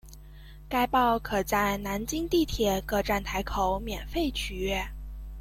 [0.67, 4.83] 该报可在南京地铁各站台口免费取阅。